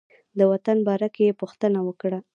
[0.37, 2.19] د وطن په باره کې یې پوښتنه وکړه.